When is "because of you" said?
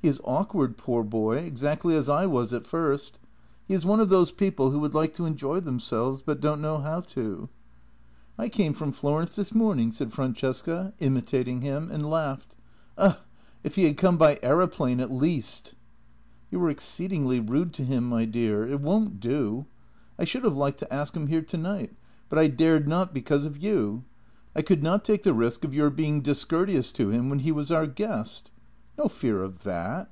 23.12-24.04